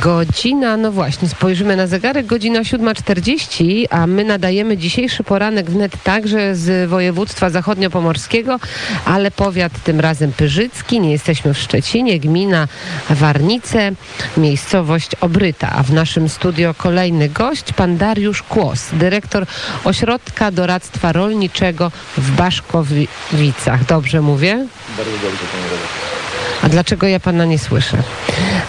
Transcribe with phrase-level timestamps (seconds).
[0.00, 6.56] Godzina, no właśnie, spojrzymy na zegarek, godzina 7.40, a my nadajemy dzisiejszy poranek wnet także
[6.56, 8.60] z województwa zachodniopomorskiego,
[9.04, 12.68] ale powiat tym razem Pyrzycki, nie jesteśmy w Szczecinie, gmina
[13.10, 13.92] Warnice,
[14.36, 19.46] miejscowość Obryta, a w naszym studio kolejny gość, pan Dariusz Kłos, dyrektor
[19.84, 23.84] Ośrodka Doradztwa Rolniczego w Baszkowicach.
[23.84, 24.66] Dobrze mówię?
[24.96, 26.17] Bardzo dobrze, panie redaktorze.
[26.62, 27.96] A dlaczego ja pana nie słyszę?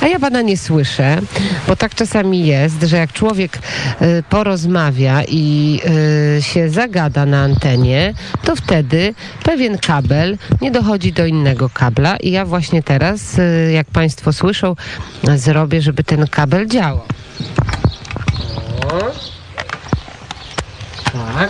[0.01, 1.17] A ja pana nie słyszę,
[1.67, 3.57] bo tak czasami jest, że jak człowiek
[4.01, 5.79] y, porozmawia i
[6.37, 12.31] y, się zagada na antenie, to wtedy pewien kabel nie dochodzi do innego kabla i
[12.31, 14.75] ja właśnie teraz, y, jak państwo słyszą,
[15.35, 17.01] zrobię, żeby ten kabel działał.
[18.91, 19.11] O.
[21.11, 21.49] Tak.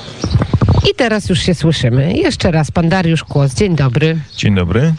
[0.76, 2.14] I teraz już się słyszymy.
[2.14, 3.54] Jeszcze raz, pan Dariusz Kłos.
[3.54, 4.18] Dzień dobry.
[4.38, 4.94] Dzień dobry.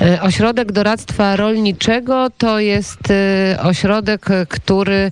[0.00, 5.10] E, Ośrodek Doradztwa Rolniczego to jest e, ośrodek, e, który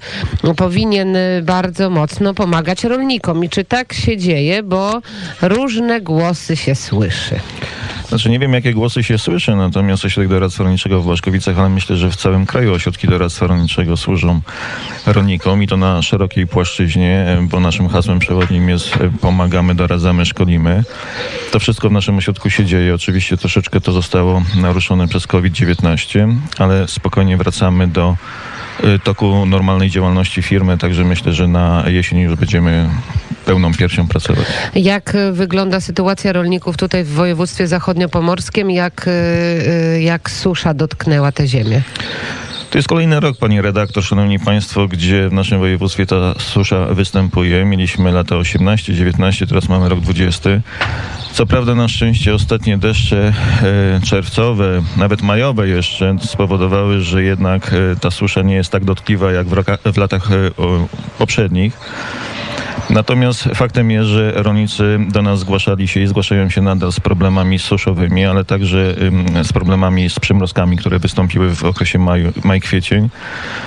[0.56, 3.44] powinien bardzo mocno pomagać rolnikom.
[3.44, 5.00] I czy tak się dzieje, bo
[5.42, 7.40] różne głosy się słyszy.
[8.08, 11.96] Znaczy nie wiem, jakie głosy się słyszy, natomiast Ośrodek Doradztwa Rolniczego w Błaszkowicach, ale myślę,
[11.96, 14.40] że w całym kraju ośrodki doradztwa rolniczego służą
[15.06, 20.84] rolnikom i to na szerokiej płaszczyźnie, bo naszym hasłem przewodnim jest e, pomagamy, doradzamy, szkolimy.
[21.50, 22.94] To wszystko w naszym ośrodku się dzieje.
[22.94, 28.65] Oczywiście troszeczkę to zostało naruszone przez COVID-19, ale spokojnie wracamy do e,
[29.04, 32.88] toku normalnej działalności firmy, także myślę, że na jesień już będziemy
[33.46, 34.46] pełną piersią pracować.
[34.74, 38.70] Jak e, wygląda sytuacja rolników tutaj w województwie zachodniopomorskim?
[38.70, 41.82] Jak, e, jak susza dotknęła tę ziemię?
[42.70, 47.64] To jest kolejny rok, pani redaktor, szanowni państwo, gdzie w naszym województwie ta susza występuje.
[47.64, 50.50] Mieliśmy lata 18, 19, teraz mamy rok 20.
[51.32, 57.96] Co prawda na szczęście ostatnie deszcze e, czerwcowe, nawet majowe jeszcze spowodowały, że jednak e,
[58.00, 60.34] ta susza nie jest tak dotkliwa jak w, roka, w latach e,
[61.18, 61.78] poprzednich.
[62.90, 67.58] Natomiast faktem jest, że rolnicy do nas zgłaszali się i zgłaszają się nadal z problemami
[67.58, 68.94] suszowymi, ale także
[69.42, 71.98] z problemami z przymrozkami, które wystąpiły w okresie
[72.44, 73.08] maj-kwiecień.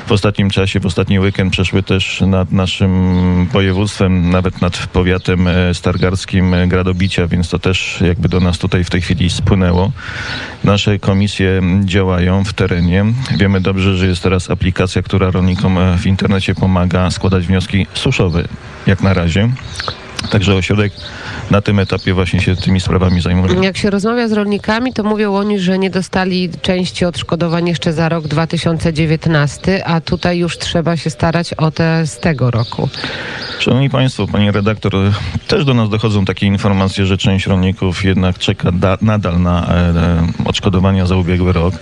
[0.07, 5.73] W ostatnim czasie, w ostatni weekend przeszły też nad naszym województwem, nawet nad powiatem e,
[5.73, 9.91] stargardzkim e, gradobicia, więc to też jakby do nas tutaj w tej chwili spłynęło.
[10.63, 13.05] Nasze komisje działają w terenie.
[13.37, 18.43] Wiemy dobrze, że jest teraz aplikacja, która rolnikom e, w internecie pomaga składać wnioski suszowe,
[18.87, 19.49] jak na razie.
[20.31, 20.93] Także ośrodek
[21.51, 23.63] na tym etapie właśnie się tymi sprawami zajmuje.
[23.63, 28.09] Jak się rozmawia z rolnikami, to mówią oni, że nie dostali części odszkodowań jeszcze za
[28.09, 32.89] rok 2019, a tutaj już trzeba się starać o te z tego roku.
[33.59, 34.93] Szanowni Państwo, Pani redaktor,
[35.47, 39.75] też do nas dochodzą takie informacje, że część rolników jednak czeka da, nadal na e,
[39.75, 41.73] e, odszkodowania za ubiegły rok.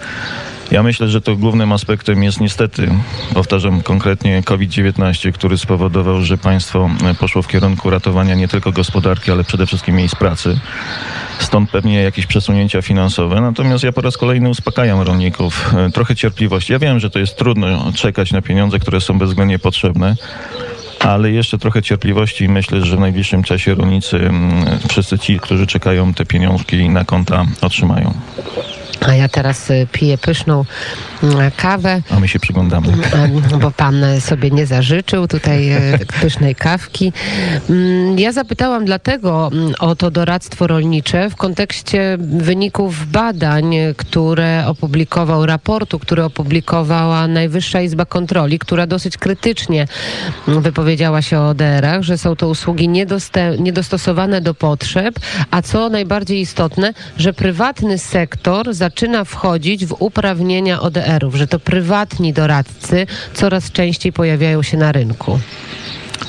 [0.72, 2.90] Ja myślę, że to głównym aspektem jest niestety,
[3.34, 9.32] powtarzam konkretnie COVID-19, który spowodował, że państwo e, poszło w kierunku ratowania nie tylko gospodarki,
[9.32, 10.60] ale przede wszystkim miejsc pracy.
[11.40, 13.42] Stąd pewnie jakieś przesunięcia finansowe.
[13.42, 15.74] Natomiast ja po raz kolejny uspokajam rolników.
[15.78, 16.74] E, Trochę cierpliwości.
[16.74, 20.16] Ja wiem, że to jest trudno czekać na pieniądze, które są bezwzględnie potrzebne.
[21.00, 25.68] Ale jeszcze trochę cierpliwości i myślę, że w najbliższym czasie rolnicy, mm, wszyscy ci, którzy
[25.68, 28.14] czekają, te pieniążki na konta otrzymają.
[29.02, 30.66] A ja teraz y, piję pyszną
[31.24, 32.02] mm, kawę.
[32.12, 32.88] A my się przyglądamy.
[32.88, 35.80] Em, bo pan e, sobie nie zażyczył tutaj e,
[36.22, 37.14] pysznej kawki.
[37.70, 45.46] Mm, Ja zapytałam dlatego mm, o to doradztwo rolnicze w kontekście wyników badań, które opublikował,
[45.46, 49.88] raportu, który opublikowała Najwyższa Izba Kontroli, która dosyć krytycznie
[50.48, 52.90] mm, wypowiedziała się o ODR-ach, że są to usługi
[53.60, 55.20] niedostosowane do potrzeb,
[55.52, 62.34] a co najbardziej istotne, że prywatny sektor zaczyna wchodzić w uprawnienia ODR-ów, że to prywatni
[62.34, 65.40] doradcy coraz częściej pojawiają się na rynku.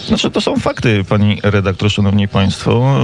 [0.08, 3.00] Znaczy, to są fakty, pani redaktor, szanowni państwo.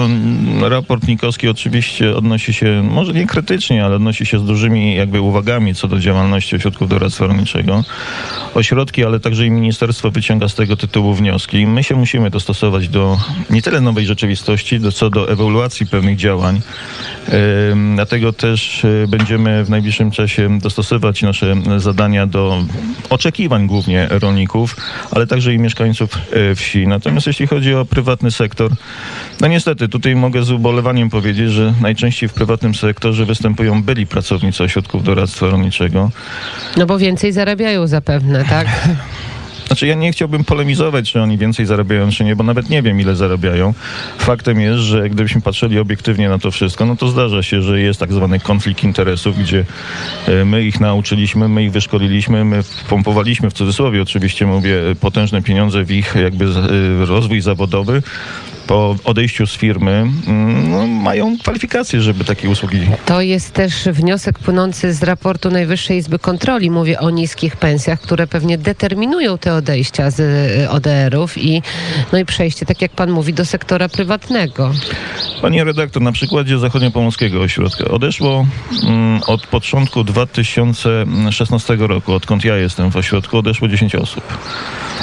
[0.62, 5.74] Raport Nikowski oczywiście odnosi się, może nie krytycznie, ale odnosi się z dużymi jakby uwagami
[5.74, 7.84] co do działalności ośrodków doradztwa rolniczego.
[8.54, 11.66] Ośrodki, ale także i ministerstwo wyciąga z tego tytułu wnioski.
[11.66, 13.18] My się musimy dostosować do
[13.50, 16.60] nie tyle nowej rzeczywistości, do, co do ewaluacji pewnych działań.
[17.72, 22.64] Ym, Dlatego też y, będziemy w najbliższym czasie dostosować nasze zadania do
[23.10, 24.76] oczekiwań głównie rolników,
[25.10, 26.18] ale także i mieszkańców
[26.50, 26.93] y, wsi.
[26.94, 28.70] Natomiast jeśli chodzi o prywatny sektor,
[29.40, 34.64] no niestety tutaj mogę z ubolewaniem powiedzieć, że najczęściej w prywatnym sektorze występują byli pracownicy
[34.64, 36.10] ośrodków doradztwa rolniczego.
[36.76, 38.66] No bo więcej zarabiają zapewne, tak?
[39.66, 43.00] Znaczy ja nie chciałbym polemizować, czy oni więcej zarabiają, czy nie, bo nawet nie wiem,
[43.00, 43.74] ile zarabiają.
[44.18, 48.00] Faktem jest, że gdybyśmy patrzyli obiektywnie na to wszystko, no to zdarza się, że jest
[48.00, 49.64] tak zwany konflikt interesów, gdzie
[50.28, 55.84] e, my ich nauczyliśmy, my ich wyszkoliliśmy, my pompowaliśmy, w cudzysłowie oczywiście mówię, potężne pieniądze
[55.84, 58.02] w ich jakby e, rozwój zawodowy,
[58.66, 59.92] po odejściu z firmy
[60.26, 62.80] mm, no, mają kwalifikacje, żeby takie usługi.
[63.06, 66.70] To jest też wniosek płynący z raportu Najwyższej Izby Kontroli.
[66.70, 71.62] Mówię o niskich pensjach, które pewnie determinują te odejścia z y, ODR-ów i,
[72.12, 74.72] no i przejście, tak jak pan mówi, do sektora prywatnego.
[75.42, 78.46] Panie redaktor, na przykładzie Zachodniopomorskiego Ośrodka odeszło
[78.82, 84.24] mm, od początku 2016 roku, odkąd ja jestem w ośrodku, odeszło 10 osób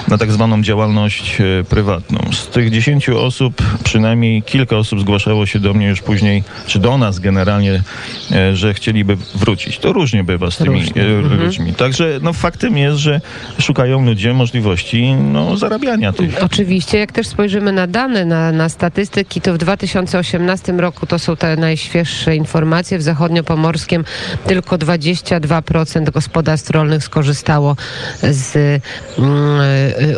[0.07, 2.19] na tak zwaną działalność e, prywatną.
[2.33, 6.98] Z tych 10 osób przynajmniej kilka osób zgłaszało się do mnie już później, czy do
[6.98, 7.83] nas generalnie,
[8.31, 9.80] e, że chcieliby wrócić.
[9.80, 11.01] To różnie bywa z tymi różnie.
[11.01, 11.44] E, mhm.
[11.44, 11.74] ludźmi.
[11.74, 13.21] Także no, faktem jest, że
[13.59, 16.44] szukają ludzie możliwości no, zarabiania tych.
[16.44, 21.36] Oczywiście, jak też spojrzymy na dane, na, na statystyki, to w 2018 roku to są
[21.36, 22.98] te najświeższe informacje.
[22.98, 24.03] W zachodniopomorskim
[24.48, 27.75] tylko 22% gospodarstw rolnych skorzystało
[28.21, 28.81] z
[29.18, 29.62] mm,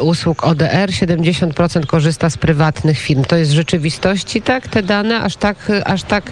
[0.01, 3.23] usług ODR, 70% korzysta z prywatnych firm.
[3.23, 5.21] To jest w rzeczywistości tak, te dane?
[5.21, 6.31] Aż tak, aż tak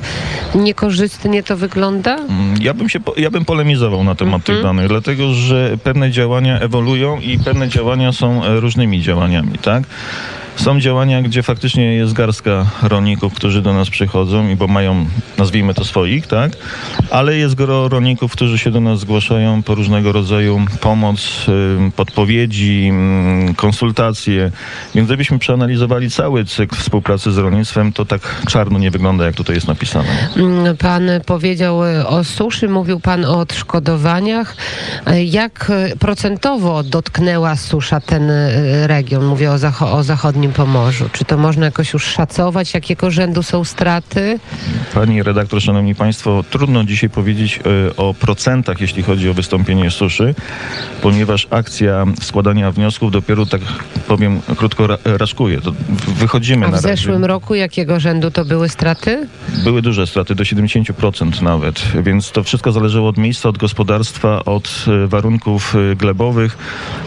[0.55, 2.15] niekorzystnie to wygląda?
[2.15, 4.75] Mm, ja bym, się, ja bym polemizował na temat tych mhm.
[4.75, 9.83] danych, dlatego że pewne działania ewoluują i pewne działania są e, różnymi działaniami, tak?
[10.61, 15.05] Są działania, gdzie faktycznie jest garstka rolników, którzy do nas przychodzą i bo mają,
[15.37, 16.51] nazwijmy to swoich, tak?
[17.11, 21.45] Ale jest gro rolników, którzy się do nas zgłaszają po różnego rodzaju pomoc,
[21.95, 22.91] podpowiedzi,
[23.55, 24.51] konsultacje.
[24.95, 29.55] Więc gdybyśmy przeanalizowali cały cykl współpracy z rolnictwem, to tak czarno nie wygląda, jak tutaj
[29.55, 30.09] jest napisane.
[30.37, 34.55] Mm, pan powiedział e, o suszy, mówił pan o odszkodowaniach.
[35.05, 38.31] E, jak e, procentowo dotknęła susza ten
[38.85, 39.25] region?
[39.25, 41.09] Mówię o, zacho o zachodnim Pomorzu?
[41.11, 44.39] Czy to można jakoś już szacować, jakiego rzędu są straty?
[44.93, 47.59] Pani redaktor, szanowni państwo, trudno dzisiaj powiedzieć
[47.89, 50.35] y, o procentach, jeśli chodzi o wystąpienie suszy,
[51.01, 53.61] ponieważ akcja składania wniosków dopiero, tak
[54.07, 55.61] powiem, krótko ra raczkuje.
[55.61, 55.71] To
[56.07, 59.27] wychodzimy A w na zeszłym roku jakiego rzędu to były straty?
[59.63, 64.85] Były duże straty, do 70% nawet, więc to wszystko zależało od miejsca, od gospodarstwa, od
[65.03, 66.57] y, warunków y, glebowych.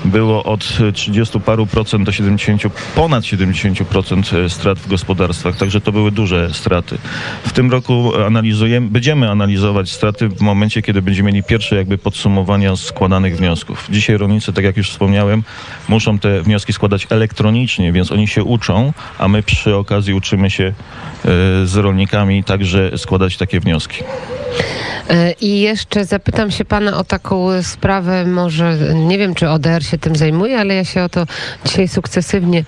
[0.05, 2.63] Było od 30 paru procent do 70,
[2.95, 6.99] ponad 70% e, strat w gospodarstwach, także to były duże straty.
[7.45, 12.77] W tym roku analizujemy, będziemy analizować straty w momencie, kiedy będziemy mieli pierwsze jakby podsumowania
[12.77, 13.87] składanych wniosków.
[13.91, 15.43] Dzisiaj rolnicy, tak jak już wspomniałem,
[15.89, 20.65] muszą te wnioski składać elektronicznie, więc oni się uczą, a my przy okazji uczymy się
[20.65, 20.73] e,
[21.67, 24.05] z rolnikami także składać takie wnioski.
[25.11, 29.99] E, I jeszcze zapytam się pana o taką sprawę, może nie wiem, czy ODR się
[29.99, 31.27] tym zajmuje, ale ja się o to
[31.65, 32.65] dzisiaj sukcesywnie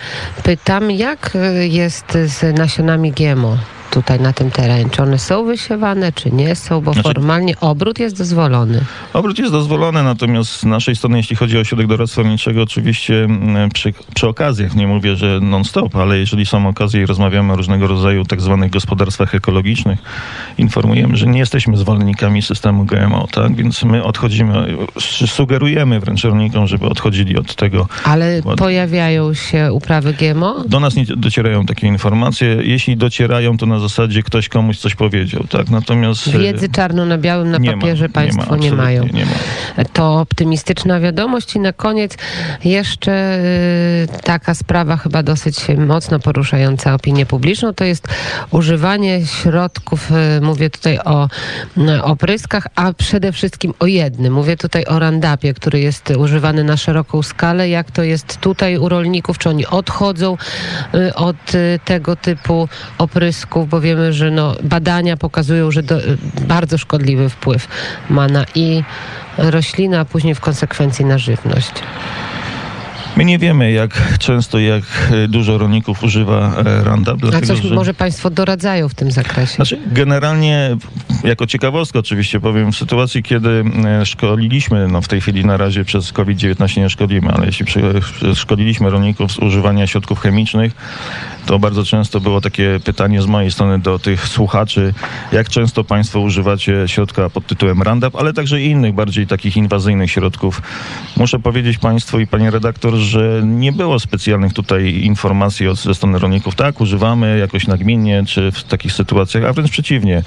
[0.46, 0.90] pytam.
[0.90, 1.32] Jak
[1.68, 3.58] jest z nasionami GMO?
[3.90, 4.90] Tutaj na tym terenie?
[4.90, 6.80] Czy one są wysiewane, czy nie są?
[6.80, 8.84] Bo znaczy, formalnie obrót jest dozwolony.
[9.12, 13.70] Obrót jest dozwolony, natomiast z naszej strony, jeśli chodzi o ośrodek doradztwa rolniczego, oczywiście mm,
[13.70, 17.86] przy, przy okazjach, nie mówię, że non-stop, ale jeżeli są okazje i rozmawiamy o różnego
[17.86, 19.98] rodzaju tak zwanych gospodarstwach ekologicznych,
[20.58, 23.54] informujemy, że nie jesteśmy zwolennikami systemu GMO, tak?
[23.54, 24.76] Więc my odchodzimy,
[25.26, 27.88] sugerujemy wręcz rolnikom, żeby odchodzili od tego.
[28.04, 30.64] Ale pojawiają się uprawy GMO?
[30.68, 32.48] Do nas nie docierają takie informacje.
[32.62, 35.70] Jeśli docierają, to na zasadzie ktoś komuś coś powiedział, tak?
[35.70, 36.28] Natomiast...
[36.28, 39.06] E, Wiedzy czarno na białym na papierze ma, państwo nie, ma, nie mają.
[39.12, 39.84] Nie ma.
[39.92, 42.16] To optymistyczna wiadomość i na koniec
[42.64, 48.08] jeszcze y, taka sprawa chyba dosyć mocno poruszająca opinię publiczną, to jest
[48.50, 51.28] używanie środków, y, mówię tutaj o
[52.02, 54.32] opryskach, a przede wszystkim o jednym.
[54.32, 57.68] Mówię tutaj o randapie, który jest używany na szeroką skalę.
[57.68, 59.38] Jak to jest tutaj u rolników?
[59.38, 60.36] Czy oni odchodzą
[60.94, 61.36] y, od
[61.84, 62.68] tego typu
[62.98, 63.65] oprysków?
[63.66, 65.98] Bo wiemy, że no, badania pokazują, że do,
[66.48, 67.68] bardzo szkodliwy wpływ
[68.10, 68.82] ma na i
[69.38, 71.72] roślina, a później w konsekwencji na żywność.
[73.16, 74.82] My nie wiemy, jak często, jak
[75.28, 77.20] dużo rolników używa e, Roundup.
[77.20, 77.74] Dlatego, A coś że...
[77.74, 79.54] może Państwo doradzają w tym zakresie?
[79.54, 80.76] Znaczy, generalnie,
[81.24, 85.84] jako ciekawostkę oczywiście powiem, w sytuacji, kiedy e, szkoliliśmy, no w tej chwili na razie
[85.84, 87.66] przez COVID-19 nie szkolimy, ale jeśli
[88.34, 90.72] szkoliliśmy rolników z używania środków chemicznych,
[91.46, 94.94] to bardzo często było takie pytanie z mojej strony do tych słuchaczy,
[95.32, 100.62] jak często Państwo używacie środka pod tytułem Roundup, ale także innych, bardziej takich inwazyjnych środków.
[101.16, 106.18] Muszę powiedzieć Państwu i Panie redaktor, że nie było specjalnych tutaj informacji od, ze strony
[106.18, 106.54] rolników.
[106.54, 110.22] Tak, używamy jakoś nagminnie, czy w takich sytuacjach, a wręcz przeciwnie.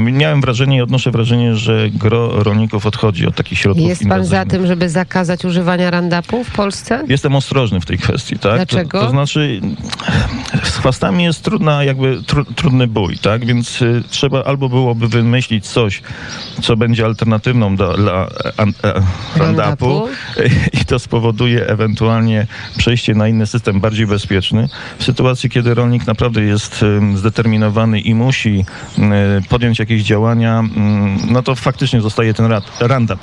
[0.00, 4.44] Miałem wrażenie i odnoszę wrażenie, że gro rolników odchodzi od takich środków Jest pan za
[4.44, 7.04] tym, żeby zakazać używania Roundupu w Polsce?
[7.08, 8.56] Jestem ostrożny w tej kwestii, tak?
[8.56, 9.00] Dlaczego?
[9.00, 9.60] To, to znaczy,
[10.62, 13.46] z chwastami jest trudna, jakby tru, trudny bój, tak?
[13.46, 16.02] Więc y, trzeba albo byłoby wymyślić coś,
[16.62, 19.02] co będzie alternatywną do, dla an, e,
[19.36, 20.08] Roundupu
[20.80, 22.46] i to spowoduje ewentualnie
[22.78, 24.68] przejście na inny system bardziej bezpieczny.
[24.98, 28.64] W sytuacji, kiedy rolnik naprawdę jest zdeterminowany i musi
[28.98, 29.02] y,
[29.48, 30.64] podjąć jakieś działania,
[31.28, 33.18] no to faktycznie zostaje ten Roundup.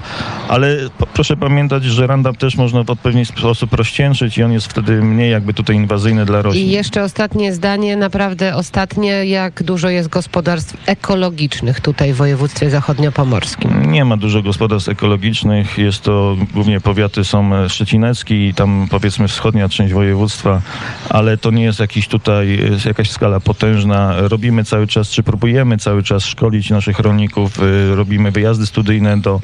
[0.48, 0.78] Ale
[1.14, 5.32] proszę pamiętać, że Roundup też można w odpowiedni sposób rozcieńczyć i on jest wtedy mniej
[5.32, 6.68] jakby tutaj inwazyjny dla roślin.
[6.68, 13.92] I jeszcze ostatnie zdanie, naprawdę ostatnie, jak dużo jest gospodarstw ekologicznych tutaj w województwie zachodniopomorskim?
[13.92, 15.78] Nie ma dużo gospodarstw ekologicznych.
[15.78, 20.62] Jest to głównie powiaty są e, szczecinecki i tam powiedzmy wschodnia część województwa,
[21.10, 24.16] ale to nie jest jakiś tutaj jakaś skala potężna.
[24.18, 27.60] Robimy cały czas, czy próbujemy cały czas szkolić naszych rolników.
[27.60, 29.42] e, Robimy wyjazdy studyjne do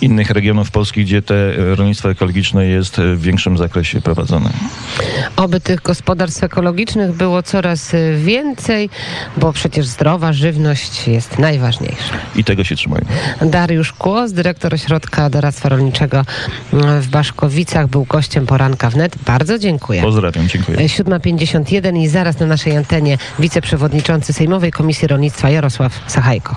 [0.00, 4.50] innych regionów Polski, gdzie te rolnictwo ekologiczne jest e, w większym zakresie prowadzone.
[5.36, 8.90] Oby tych gospodarstw ekologicznych było coraz y, więcej,
[9.36, 12.14] bo przecież zdrowa żywność jest najważniejsza.
[12.36, 13.06] I tego się trzymajmy.
[13.42, 16.24] Dariusz Kłos, dyrektor Ośrodka Doradztwa Rolniczego
[16.72, 19.16] mm, w Baszkowicach, był gościem poranka wnet.
[19.26, 20.02] Bardzo dziękuję.
[20.02, 20.78] Pozdrawiam, dziękuję.
[20.78, 26.56] 7.51 i zaraz na naszej antenie wiceprzewodniczący Sejmowej Komisji Rolnictwa Jarosław Sachajko.